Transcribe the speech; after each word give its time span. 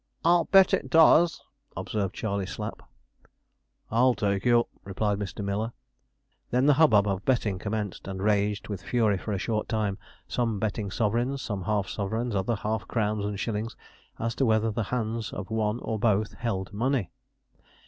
'I'll 0.25 0.45
bet 0.45 0.73
it 0.73 0.89
does,' 0.89 1.43
observed 1.77 2.15
Charley 2.15 2.47
Slapp. 2.47 2.81
'I'll 3.91 4.15
take 4.15 4.45
you,' 4.45 4.65
replied 4.83 5.19
Mr. 5.19 5.45
Miller. 5.45 5.73
Then 6.49 6.65
the 6.65 6.73
hubbub 6.73 7.05
of 7.07 7.23
betting 7.23 7.59
commenced, 7.59 8.07
and 8.07 8.19
raged 8.23 8.67
with 8.67 8.81
fury 8.81 9.19
for 9.19 9.31
a 9.31 9.37
short 9.37 9.69
time; 9.69 9.99
some 10.27 10.57
betting 10.57 10.89
sovereigns, 10.89 11.43
some 11.43 11.65
half 11.65 11.87
sovereigns, 11.87 12.33
other 12.35 12.55
half 12.55 12.87
crowns 12.87 13.25
and 13.25 13.39
shillings, 13.39 13.75
as 14.17 14.33
to 14.33 14.45
whether 14.47 14.71
the 14.71 14.85
hands 14.89 15.31
of 15.33 15.51
one 15.51 15.77
or 15.81 15.99
both 15.99 16.33
held 16.33 16.73
money. 16.73 17.11